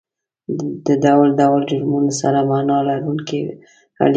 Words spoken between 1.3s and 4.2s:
ډول جرمونو سره معنا لرونکې اړیکه لري